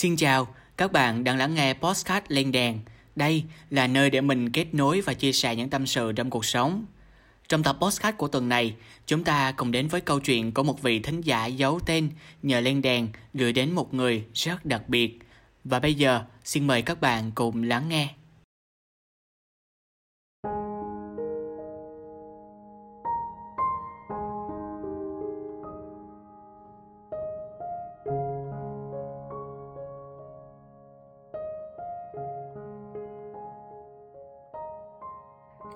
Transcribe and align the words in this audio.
Xin 0.00 0.16
chào, 0.16 0.48
các 0.76 0.92
bạn 0.92 1.24
đang 1.24 1.36
lắng 1.36 1.54
nghe 1.54 1.74
Postcard 1.74 2.26
Lên 2.28 2.52
Đèn. 2.52 2.78
Đây 3.16 3.44
là 3.70 3.86
nơi 3.86 4.10
để 4.10 4.20
mình 4.20 4.50
kết 4.50 4.74
nối 4.74 5.00
và 5.00 5.14
chia 5.14 5.32
sẻ 5.32 5.56
những 5.56 5.70
tâm 5.70 5.86
sự 5.86 6.12
trong 6.12 6.30
cuộc 6.30 6.44
sống. 6.44 6.84
Trong 7.48 7.62
tập 7.62 7.76
Postcard 7.80 8.16
của 8.16 8.28
tuần 8.28 8.48
này, 8.48 8.74
chúng 9.06 9.24
ta 9.24 9.52
cùng 9.52 9.72
đến 9.72 9.88
với 9.88 10.00
câu 10.00 10.20
chuyện 10.20 10.52
của 10.52 10.62
một 10.62 10.82
vị 10.82 10.98
thính 10.98 11.20
giả 11.20 11.46
giấu 11.46 11.80
tên 11.86 12.10
nhờ 12.42 12.60
lên 12.60 12.82
đèn 12.82 13.08
gửi 13.34 13.52
đến 13.52 13.72
một 13.72 13.94
người 13.94 14.24
rất 14.34 14.64
đặc 14.64 14.88
biệt. 14.88 15.18
Và 15.64 15.80
bây 15.80 15.94
giờ, 15.94 16.22
xin 16.44 16.66
mời 16.66 16.82
các 16.82 17.00
bạn 17.00 17.30
cùng 17.34 17.62
lắng 17.62 17.88
nghe. 17.88 18.08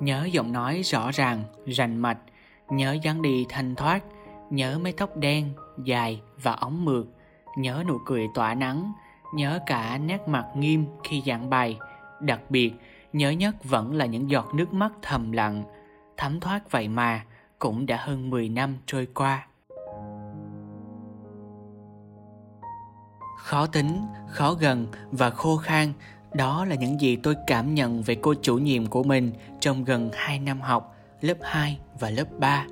Nhớ 0.00 0.24
giọng 0.24 0.52
nói 0.52 0.82
rõ 0.82 1.10
ràng, 1.10 1.44
rành 1.66 1.96
mạch, 1.96 2.18
nhớ 2.70 2.96
dáng 3.02 3.22
đi 3.22 3.46
thanh 3.48 3.74
thoát, 3.74 4.04
nhớ 4.50 4.78
mái 4.78 4.92
tóc 4.92 5.16
đen, 5.16 5.52
dài 5.84 6.22
và 6.42 6.52
ống 6.52 6.84
mượt, 6.84 7.06
nhớ 7.56 7.84
nụ 7.88 7.98
cười 8.06 8.26
tỏa 8.34 8.54
nắng, 8.54 8.92
nhớ 9.34 9.58
cả 9.66 9.98
nét 9.98 10.28
mặt 10.28 10.46
nghiêm 10.56 10.86
khi 11.04 11.22
giảng 11.26 11.50
bài. 11.50 11.78
Đặc 12.20 12.40
biệt, 12.48 12.72
nhớ 13.12 13.30
nhất 13.30 13.64
vẫn 13.64 13.94
là 13.94 14.06
những 14.06 14.30
giọt 14.30 14.54
nước 14.54 14.72
mắt 14.72 14.92
thầm 15.02 15.32
lặng, 15.32 15.64
thấm 16.16 16.40
thoát 16.40 16.70
vậy 16.70 16.88
mà, 16.88 17.24
cũng 17.58 17.86
đã 17.86 17.96
hơn 17.96 18.30
10 18.30 18.48
năm 18.48 18.76
trôi 18.86 19.06
qua. 19.14 19.46
Khó 23.38 23.66
tính, 23.66 24.06
khó 24.28 24.54
gần 24.54 24.86
và 25.12 25.30
khô 25.30 25.56
khan 25.56 25.92
đó 26.34 26.64
là 26.64 26.74
những 26.74 27.00
gì 27.00 27.16
tôi 27.16 27.36
cảm 27.46 27.74
nhận 27.74 28.02
về 28.02 28.14
cô 28.14 28.34
chủ 28.42 28.58
nhiệm 28.58 28.86
của 28.86 29.02
mình 29.02 29.32
trong 29.60 29.84
gần 29.84 30.10
2 30.14 30.38
năm 30.38 30.60
học, 30.60 30.96
lớp 31.20 31.36
2 31.42 31.78
và 32.00 32.10
lớp 32.10 32.24
3. 32.38 32.66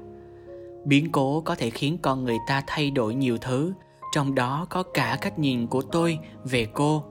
Biến 0.85 1.13
cố 1.13 1.41
có 1.41 1.55
thể 1.55 1.71
khiến 1.71 1.99
con 2.03 2.25
người 2.25 2.39
ta 2.49 2.63
thay 2.67 2.91
đổi 2.91 3.15
nhiều 3.15 3.39
thứ, 3.39 3.73
trong 4.13 4.35
đó 4.35 4.67
có 4.71 4.83
cả 4.83 5.19
cách 5.21 5.39
nhìn 5.39 5.67
của 5.67 5.83
tôi 5.83 6.19
về 6.45 6.67
cô. 6.75 7.05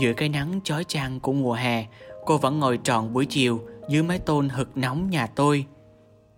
Giữa 0.00 0.12
cái 0.12 0.28
nắng 0.28 0.60
chói 0.64 0.84
chang 0.84 1.20
của 1.20 1.32
mùa 1.32 1.52
hè, 1.52 1.86
cô 2.26 2.38
vẫn 2.38 2.58
ngồi 2.58 2.78
trọn 2.82 3.12
buổi 3.12 3.26
chiều 3.26 3.60
dưới 3.88 4.02
mái 4.02 4.18
tôn 4.18 4.48
hực 4.48 4.76
nóng 4.76 5.10
nhà 5.10 5.26
tôi. 5.26 5.66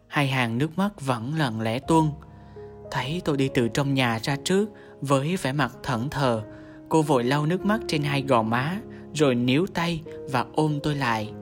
Hai 0.06 0.27
hàng 0.27 0.59
nước 0.59 0.79
mắt 0.79 1.01
vẫn 1.01 1.34
lần 1.34 1.61
lẽ 1.61 1.79
tuôn. 1.79 2.12
Thấy 2.91 3.23
tôi 3.25 3.37
đi 3.37 3.49
từ 3.55 3.69
trong 3.69 3.95
nhà 3.95 4.19
ra 4.23 4.37
trước 4.45 4.69
với 5.01 5.37
vẻ 5.37 5.53
mặt 5.53 5.73
thẫn 5.83 6.11
thờ, 6.11 6.43
cô 6.89 7.03
vội 7.03 7.25
lau 7.25 7.47
nước 7.47 7.65
mắt 7.65 7.81
trên 7.89 8.03
hai 8.03 8.23
gò 8.23 8.43
má 8.43 8.79
rồi 9.14 9.34
níu 9.34 9.67
tay 9.75 10.03
và 10.31 10.45
ôm 10.55 10.78
tôi 10.83 10.95
lại. 10.95 11.33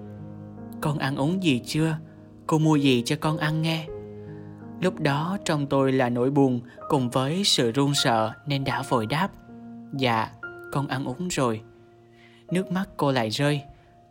Con 0.81 0.99
ăn 0.99 1.17
uống 1.17 1.43
gì 1.43 1.61
chưa? 1.67 1.97
Cô 2.47 2.59
mua 2.59 2.77
gì 2.77 3.03
cho 3.07 3.17
con 3.21 3.39
ăn 3.39 3.63
nghe? 3.63 3.87
Lúc 4.81 5.01
đó 5.01 5.39
trong 5.45 5.67
tôi 5.67 5.93
là 5.93 6.09
nỗi 6.09 6.31
buồn 6.31 6.61
cùng 6.89 7.11
với 7.11 7.45
sự 7.45 7.73
run 7.73 7.95
sợ 7.95 8.33
nên 8.47 8.65
đã 8.65 8.83
vội 8.89 9.07
đáp 9.07 9.29
dạ 9.93 10.31
con 10.73 10.87
ăn 10.87 11.05
uống 11.05 11.29
rồi. 11.29 11.61
Nước 12.51 12.71
mắt 12.71 12.89
cô 12.97 13.13
lại 13.13 13.31
rơi. 13.31 13.63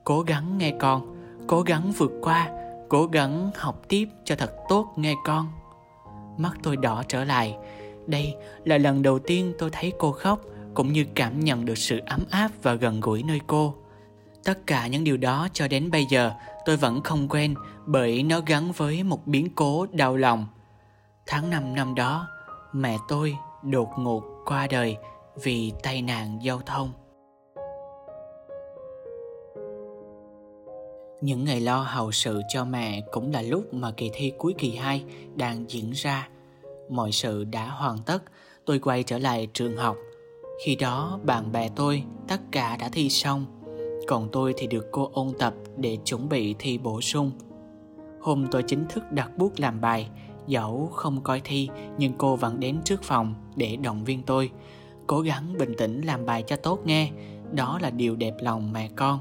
Cố 0.04 0.22
gắng 0.22 0.58
nghe 0.58 0.74
con, 0.80 1.16
cố 1.48 1.62
gắng 1.62 1.92
vượt 1.98 2.12
qua, 2.22 2.50
cố 2.90 3.08
gắng 3.08 3.52
học 3.56 3.82
tiếp 3.88 4.08
cho 4.24 4.36
thật 4.36 4.54
tốt 4.70 4.94
nghe 4.96 5.16
con. 5.26 5.48
Mắt 6.38 6.52
tôi 6.64 6.78
đỏ 6.78 7.04
trở 7.08 7.24
lại. 7.24 7.58
Đây 8.08 8.36
là 8.66 8.78
lần 8.78 9.02
đầu 9.02 9.20
tiên 9.20 9.54
tôi 9.60 9.70
thấy 9.70 9.94
cô 10.00 10.12
khóc 10.12 10.42
cũng 10.76 10.94
như 10.94 11.06
cảm 11.16 11.40
nhận 11.40 11.66
được 11.66 11.78
sự 11.78 12.00
ấm 12.06 12.24
áp 12.32 12.52
và 12.64 12.74
gần 12.74 13.00
gũi 13.00 13.24
nơi 13.24 13.40
cô. 13.48 13.76
Tất 14.44 14.68
cả 14.68 14.88
những 14.88 15.04
điều 15.04 15.18
đó 15.18 15.48
cho 15.54 15.68
đến 15.68 15.92
bây 15.92 16.06
giờ, 16.10 16.32
tôi 16.66 16.78
vẫn 16.78 17.02
không 17.02 17.28
quên 17.28 17.56
bởi 17.86 18.24
nó 18.24 18.42
gắn 18.46 18.72
với 18.72 19.04
một 19.04 19.28
biến 19.28 19.48
cố 19.56 19.86
đau 19.92 20.18
lòng. 20.18 20.48
Tháng 21.26 21.50
năm 21.50 21.76
năm 21.76 21.96
đó, 21.96 22.28
mẹ 22.74 22.98
tôi 23.08 23.36
đột 23.64 23.90
ngột 23.98 24.24
qua 24.46 24.68
đời 24.68 24.98
vì 25.44 25.74
tai 25.84 26.02
nạn 26.02 26.40
giao 26.42 26.62
thông. 26.66 26.92
Những 31.22 31.46
ngày 31.46 31.60
lo 31.60 31.78
hậu 31.78 32.12
sự 32.12 32.42
cho 32.50 32.66
mẹ 32.66 33.02
cũng 33.12 33.32
là 33.32 33.42
lúc 33.42 33.74
mà 33.74 33.92
kỳ 33.92 34.12
thi 34.14 34.34
cuối 34.38 34.56
kỳ 34.58 34.76
2 34.76 35.04
đang 35.36 35.66
diễn 35.70 35.92
ra. 35.92 36.30
Mọi 36.90 37.12
sự 37.12 37.44
đã 37.44 37.68
hoàn 37.68 37.98
tất, 38.06 38.24
tôi 38.66 38.80
quay 38.80 39.04
trở 39.04 39.20
lại 39.20 39.48
trường 39.54 39.78
học 39.78 39.98
khi 40.64 40.76
đó, 40.76 41.20
bạn 41.24 41.52
bè 41.52 41.70
tôi, 41.76 42.04
tất 42.28 42.42
cả 42.52 42.78
đã 42.80 42.90
thi 42.90 43.10
xong. 43.10 43.46
Còn 44.08 44.30
tôi 44.32 44.54
thì 44.58 44.68
được 44.68 44.88
cô 44.92 45.10
ôn 45.14 45.28
tập 45.40 45.54
để 45.78 45.98
chuẩn 46.06 46.30
bị 46.30 46.56
thi 46.60 46.78
bổ 46.78 47.02
sung. 47.02 47.32
Hôm 48.22 48.48
tôi 48.52 48.64
chính 48.64 48.86
thức 48.90 49.04
đặt 49.12 49.38
bút 49.38 49.52
làm 49.58 49.82
bài, 49.82 50.10
Dẫu 50.48 50.90
không 50.94 51.22
coi 51.24 51.42
thi, 51.44 51.70
nhưng 51.98 52.14
cô 52.18 52.36
vẫn 52.36 52.60
đến 52.60 52.78
trước 52.84 53.04
phòng 53.04 53.34
để 53.56 53.76
động 53.76 54.04
viên 54.04 54.24
tôi. 54.24 54.52
Cố 55.08 55.20
gắng 55.20 55.56
bình 55.58 55.74
tĩnh 55.78 56.02
làm 56.02 56.26
bài 56.26 56.44
cho 56.48 56.56
tốt 56.56 56.80
nghe, 56.86 57.12
Đó 57.52 57.80
là 57.82 57.90
điều 57.90 58.16
đẹp 58.16 58.34
lòng 58.40 58.74
mẹ 58.74 58.90
con. 58.96 59.20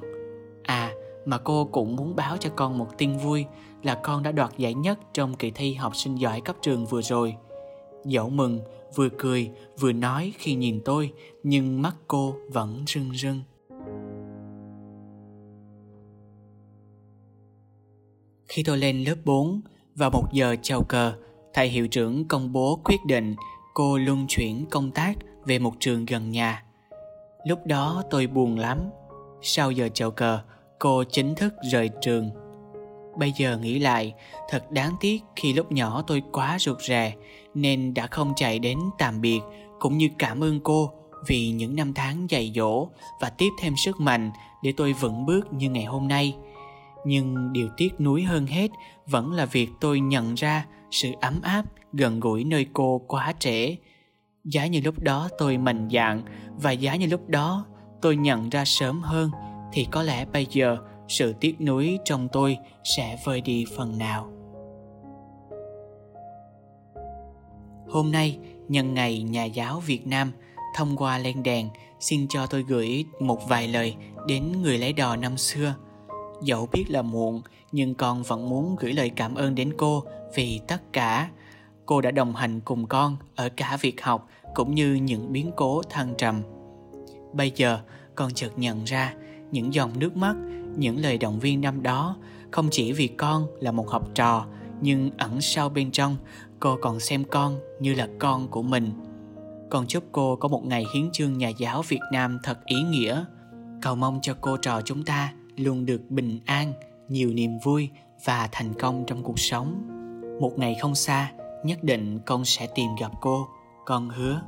À 0.62 0.92
mà 1.24 1.38
cô 1.38 1.64
cũng 1.64 1.96
muốn 1.96 2.16
báo 2.16 2.36
cho 2.36 2.50
con 2.56 2.78
một 2.78 2.98
tin 2.98 3.16
vui 3.16 3.46
Là 3.82 3.94
con 3.94 4.22
đã 4.22 4.32
đoạt 4.32 4.58
giải 4.58 4.74
nhất 4.74 4.98
trong 5.14 5.34
kỳ 5.34 5.50
thi 5.50 5.74
học 5.74 5.96
sinh 5.96 6.14
giỏi 6.14 6.40
cấp 6.40 6.56
trường 6.62 6.86
vừa 6.86 7.02
rồi. 7.02 7.36
Dẫu 8.04 8.30
mừng 8.30 8.60
vừa 8.94 9.08
cười, 9.18 9.50
vừa 9.80 9.92
nói 9.92 10.32
khi 10.38 10.54
nhìn 10.54 10.80
tôi, 10.84 11.12
nhưng 11.42 11.82
mắt 11.82 11.96
cô 12.08 12.34
vẫn 12.52 12.84
rưng 12.86 13.10
rưng. 13.14 13.40
Khi 18.48 18.62
tôi 18.62 18.78
lên 18.78 19.04
lớp 19.04 19.16
4 19.24 19.60
vào 19.94 20.10
một 20.10 20.24
giờ 20.32 20.56
chào 20.62 20.82
cờ 20.82 21.12
thầy 21.54 21.68
hiệu 21.68 21.88
trưởng 21.88 22.28
công 22.28 22.52
bố 22.52 22.80
quyết 22.84 23.04
định, 23.06 23.34
cô 23.74 23.98
luân 23.98 24.26
chuyển 24.28 24.66
công 24.70 24.90
tác 24.90 25.14
về 25.44 25.58
một 25.58 25.72
trường 25.80 26.06
gần 26.06 26.30
nhà. 26.30 26.64
Lúc 27.46 27.58
đó 27.66 28.02
tôi 28.10 28.26
buồn 28.26 28.58
lắm. 28.58 28.78
Sau 29.42 29.70
giờ 29.70 29.88
chào 29.94 30.10
cờ, 30.10 30.38
cô 30.78 31.04
chính 31.04 31.34
thức 31.34 31.54
rời 31.70 31.90
trường. 32.00 32.30
Bây 33.16 33.32
giờ 33.36 33.58
nghĩ 33.58 33.78
lại, 33.78 34.14
thật 34.48 34.70
đáng 34.70 34.96
tiếc 35.00 35.22
khi 35.36 35.52
lúc 35.52 35.72
nhỏ 35.72 36.04
tôi 36.06 36.22
quá 36.32 36.56
rụt 36.60 36.82
rè 36.82 37.14
nên 37.54 37.94
đã 37.94 38.06
không 38.06 38.32
chạy 38.36 38.58
đến 38.58 38.78
tạm 38.98 39.20
biệt 39.20 39.40
cũng 39.80 39.98
như 39.98 40.08
cảm 40.18 40.44
ơn 40.44 40.60
cô 40.60 40.90
vì 41.26 41.50
những 41.50 41.76
năm 41.76 41.94
tháng 41.94 42.30
dạy 42.30 42.52
dỗ 42.54 42.88
và 43.20 43.30
tiếp 43.30 43.48
thêm 43.60 43.76
sức 43.76 44.00
mạnh 44.00 44.30
để 44.62 44.72
tôi 44.76 44.92
vững 44.92 45.26
bước 45.26 45.52
như 45.52 45.70
ngày 45.70 45.84
hôm 45.84 46.08
nay. 46.08 46.36
Nhưng 47.06 47.52
điều 47.52 47.68
tiếc 47.76 48.00
nuối 48.00 48.22
hơn 48.22 48.46
hết 48.46 48.70
vẫn 49.06 49.32
là 49.32 49.46
việc 49.46 49.70
tôi 49.80 50.00
nhận 50.00 50.34
ra 50.34 50.66
sự 50.90 51.12
ấm 51.20 51.40
áp 51.42 51.62
gần 51.92 52.20
gũi 52.20 52.44
nơi 52.44 52.66
cô 52.72 52.98
quá 52.98 53.34
trễ. 53.38 53.76
Giá 54.44 54.66
như 54.66 54.80
lúc 54.84 54.98
đó 54.98 55.28
tôi 55.38 55.58
mạnh 55.58 55.88
dạn 55.92 56.22
và 56.56 56.70
giá 56.70 56.96
như 56.96 57.06
lúc 57.06 57.28
đó 57.28 57.66
tôi 58.02 58.16
nhận 58.16 58.48
ra 58.48 58.64
sớm 58.64 59.02
hơn 59.02 59.30
thì 59.72 59.86
có 59.90 60.02
lẽ 60.02 60.24
bây 60.24 60.46
giờ 60.50 60.78
sự 61.08 61.34
tiếc 61.40 61.60
nuối 61.60 61.98
trong 62.04 62.28
tôi 62.32 62.58
sẽ 62.84 63.18
vơi 63.24 63.40
đi 63.40 63.64
phần 63.76 63.98
nào. 63.98 64.30
Hôm 67.88 68.12
nay, 68.12 68.38
nhân 68.68 68.94
ngày 68.94 69.22
nhà 69.22 69.44
giáo 69.44 69.80
việt 69.80 70.06
nam 70.06 70.32
thông 70.76 70.96
qua 70.96 71.18
len 71.18 71.42
đèn, 71.42 71.68
xin 72.00 72.26
cho 72.28 72.46
tôi 72.46 72.62
gửi 72.62 73.04
một 73.20 73.48
vài 73.48 73.68
lời 73.68 73.96
đến 74.26 74.62
người 74.62 74.78
lấy 74.78 74.92
đò 74.92 75.16
năm 75.16 75.36
xưa. 75.36 75.74
Dẫu 76.42 76.68
biết 76.72 76.84
là 76.88 77.02
muộn, 77.02 77.42
nhưng 77.72 77.94
con 77.94 78.22
vẫn 78.22 78.48
muốn 78.48 78.76
gửi 78.80 78.92
lời 78.92 79.10
cảm 79.16 79.34
ơn 79.34 79.54
đến 79.54 79.72
cô 79.76 80.02
vì 80.34 80.60
tất 80.68 80.92
cả. 80.92 81.30
Cô 81.86 82.00
đã 82.00 82.10
đồng 82.10 82.34
hành 82.34 82.60
cùng 82.60 82.86
con 82.86 83.16
ở 83.36 83.48
cả 83.56 83.78
việc 83.80 84.02
học 84.02 84.28
cũng 84.54 84.74
như 84.74 84.94
những 84.94 85.32
biến 85.32 85.50
cố 85.56 85.82
thăng 85.82 86.14
trầm. 86.18 86.42
Bây 87.32 87.52
giờ, 87.54 87.78
con 88.14 88.32
chợt 88.34 88.58
nhận 88.58 88.84
ra 88.84 89.14
những 89.50 89.74
dòng 89.74 89.98
nước 89.98 90.16
mắt 90.16 90.34
những 90.76 90.98
lời 90.98 91.18
động 91.18 91.38
viên 91.38 91.60
năm 91.60 91.82
đó 91.82 92.16
không 92.50 92.68
chỉ 92.70 92.92
vì 92.92 93.06
con 93.06 93.46
là 93.60 93.72
một 93.72 93.88
học 93.88 94.14
trò, 94.14 94.46
nhưng 94.80 95.10
ẩn 95.18 95.40
sau 95.40 95.68
bên 95.68 95.90
trong, 95.90 96.16
cô 96.60 96.78
còn 96.82 97.00
xem 97.00 97.24
con 97.24 97.58
như 97.80 97.94
là 97.94 98.08
con 98.18 98.48
của 98.48 98.62
mình. 98.62 98.90
Con 99.70 99.86
chúc 99.86 100.04
cô 100.12 100.36
có 100.36 100.48
một 100.48 100.64
ngày 100.64 100.84
hiến 100.94 101.10
chương 101.12 101.38
nhà 101.38 101.48
giáo 101.48 101.82
việt 101.88 102.00
nam 102.12 102.38
thật 102.42 102.58
ý 102.64 102.82
nghĩa. 102.82 103.24
Cầu 103.82 103.96
mong 103.96 104.18
cho 104.22 104.34
cô 104.40 104.56
trò 104.56 104.80
chúng 104.80 105.04
ta 105.04 105.32
luôn 105.56 105.86
được 105.86 106.02
bình 106.10 106.40
an, 106.46 106.72
nhiều 107.08 107.32
niềm 107.32 107.58
vui 107.64 107.88
và 108.24 108.48
thành 108.52 108.74
công 108.78 109.04
trong 109.06 109.22
cuộc 109.22 109.38
sống. 109.38 109.82
Một 110.40 110.58
ngày 110.58 110.76
không 110.80 110.94
xa, 110.94 111.32
nhất 111.64 111.84
định 111.84 112.20
con 112.26 112.44
sẽ 112.44 112.66
tìm 112.74 112.88
gặp 113.00 113.12
cô. 113.20 113.48
Con 113.86 114.08
hứa. 114.08 114.40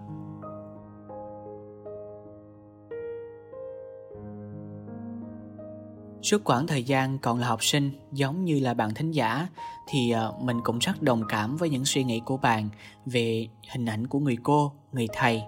Suốt 6.26 6.44
quãng 6.44 6.67
thời 6.67 6.84
gian 6.84 7.19
còn 7.19 7.38
là 7.38 7.46
học 7.46 7.64
sinh, 7.64 7.90
giống 8.12 8.44
như 8.44 8.61
là 8.61 8.75
bạn 8.75 8.94
thính 8.94 9.11
giả, 9.11 9.49
thì 9.88 10.11
ờ, 10.11 10.34
mình 10.40 10.61
cũng 10.64 10.78
rất 10.78 11.02
đồng 11.02 11.23
cảm 11.28 11.56
với 11.56 11.69
những 11.69 11.84
suy 11.84 12.05
nghĩ 12.05 12.20
của 12.25 12.37
bạn 12.37 12.69
về 13.06 13.49
hình 13.73 13.87
ảnh 13.87 14.06
của 14.06 14.19
người 14.19 14.37
cô, 14.43 14.73
người 14.93 15.08
thầy. 15.12 15.43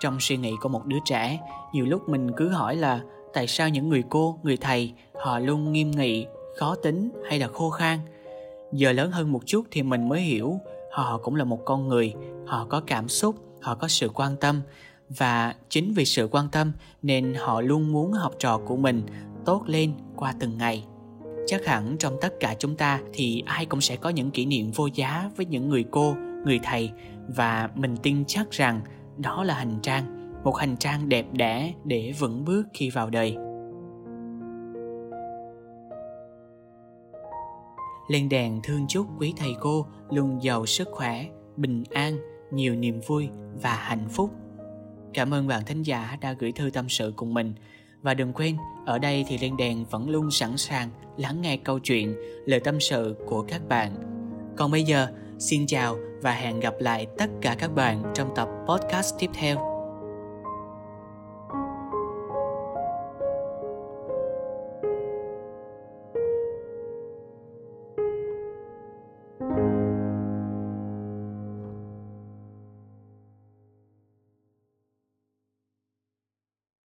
Trong 0.00 0.16
suy 0.20 0.36
nghĩ 0.36 0.52
của 0.62 0.68
một 0.68 0.86
đứa 0.86 0.96
trẻ, 1.04 1.38
nhiều 1.72 1.86
lúc 1.86 2.08
mình 2.08 2.30
cứ 2.36 2.48
hỏi 2.48 2.76
là 2.76 3.00
tại 3.34 3.46
sao 3.46 3.68
những 3.68 3.88
người 3.88 4.02
cô, 4.08 4.38
người 4.42 4.56
thầy, 4.56 4.92
họ 5.24 5.38
luôn 5.38 5.72
nghiêm 5.72 5.90
nghị, 5.90 6.26
khó 6.58 6.74
tính 6.74 7.10
hay 7.28 7.38
là 7.38 7.48
khô 7.48 7.70
khan? 7.70 7.98
Giờ 8.72 8.92
lớn 8.92 9.10
hơn 9.10 9.32
một 9.32 9.40
chút 9.46 9.66
thì 9.70 9.82
mình 9.82 10.08
mới 10.08 10.20
hiểu 10.20 10.58
họ 10.92 11.18
cũng 11.22 11.34
là 11.34 11.44
một 11.44 11.60
con 11.64 11.88
người, 11.88 12.14
họ 12.46 12.66
có 12.68 12.80
cảm 12.86 13.08
xúc, 13.08 13.36
họ 13.60 13.74
có 13.74 13.88
sự 13.88 14.08
quan 14.08 14.36
tâm. 14.36 14.60
Và 15.08 15.54
chính 15.68 15.94
vì 15.94 16.04
sự 16.04 16.28
quan 16.30 16.48
tâm 16.48 16.72
nên 17.02 17.34
họ 17.34 17.60
luôn 17.60 17.92
muốn 17.92 18.12
học 18.12 18.32
trò 18.38 18.58
của 18.66 18.76
mình 18.76 19.02
tốt 19.44 19.62
lên 19.66 19.92
qua 20.18 20.34
từng 20.40 20.58
ngày. 20.58 20.84
Chắc 21.46 21.66
hẳn 21.66 21.96
trong 21.98 22.16
tất 22.20 22.34
cả 22.40 22.54
chúng 22.58 22.76
ta 22.76 23.00
thì 23.12 23.42
ai 23.46 23.66
cũng 23.66 23.80
sẽ 23.80 23.96
có 23.96 24.10
những 24.10 24.30
kỷ 24.30 24.46
niệm 24.46 24.70
vô 24.74 24.88
giá 24.94 25.30
với 25.36 25.46
những 25.46 25.68
người 25.68 25.84
cô, 25.90 26.14
người 26.44 26.60
thầy, 26.62 26.90
và 27.36 27.70
mình 27.74 27.96
tin 28.02 28.24
chắc 28.26 28.50
rằng 28.50 28.80
đó 29.16 29.44
là 29.44 29.54
hành 29.54 29.78
trang, 29.82 30.32
một 30.44 30.56
hành 30.56 30.76
trang 30.76 31.08
đẹp 31.08 31.26
đẽ 31.32 31.74
để 31.84 32.12
vững 32.18 32.44
bước 32.44 32.62
khi 32.74 32.90
vào 32.90 33.10
đời. 33.10 33.36
Lên 38.08 38.28
đèn 38.28 38.60
thương 38.62 38.86
chúc 38.88 39.06
quý 39.18 39.32
thầy 39.36 39.54
cô, 39.60 39.86
luôn 40.10 40.42
giàu 40.42 40.66
sức 40.66 40.88
khỏe, 40.92 41.26
bình 41.56 41.84
an, 41.90 42.18
nhiều 42.50 42.74
niềm 42.74 43.00
vui 43.06 43.28
và 43.62 43.74
hạnh 43.74 44.08
phúc. 44.08 44.30
Cảm 45.14 45.34
ơn 45.34 45.46
bạn 45.46 45.62
thính 45.66 45.82
giả 45.82 46.18
đã 46.20 46.32
gửi 46.32 46.52
thư 46.52 46.70
tâm 46.70 46.88
sự 46.88 47.12
cùng 47.16 47.34
mình 47.34 47.54
và 48.08 48.14
đừng 48.14 48.32
quên, 48.32 48.56
ở 48.86 48.98
đây 48.98 49.24
thì 49.28 49.38
lên 49.38 49.56
đèn 49.56 49.84
vẫn 49.90 50.10
luôn 50.10 50.30
sẵn 50.30 50.56
sàng 50.56 50.90
lắng 51.16 51.40
nghe 51.40 51.56
câu 51.56 51.78
chuyện, 51.78 52.14
lời 52.46 52.60
tâm 52.60 52.80
sự 52.80 53.16
của 53.26 53.42
các 53.42 53.68
bạn. 53.68 53.92
Còn 54.56 54.70
bây 54.70 54.82
giờ, 54.82 55.06
xin 55.38 55.66
chào 55.66 55.96
và 56.22 56.32
hẹn 56.32 56.60
gặp 56.60 56.74
lại 56.78 57.06
tất 57.18 57.30
cả 57.40 57.56
các 57.58 57.74
bạn 57.74 58.02
trong 58.14 58.28
tập 58.36 58.48
podcast 58.68 59.14
tiếp 59.18 59.30
theo. 59.34 59.77